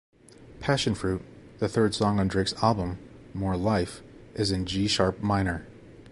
"Passionfruit", 0.59 1.21
the 1.59 1.69
third 1.69 1.93
song 1.93 2.19
on 2.19 2.27
Drake's 2.27 2.55
album 2.63 2.97
"More 3.35 3.55
Life", 3.55 4.01
is 4.33 4.49
in 4.51 4.65
G-sharp 4.65 5.21
minor. 5.21 5.67